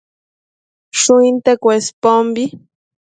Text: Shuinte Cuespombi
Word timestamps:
Shuinte 0.99 1.51
Cuespombi 1.63 2.45